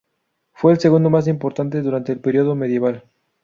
[0.53, 3.03] Fue el segundo más importante durante el periodo medieval.